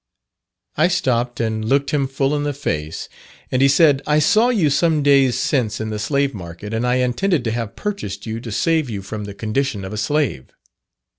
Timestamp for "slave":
5.99-6.33, 9.97-10.49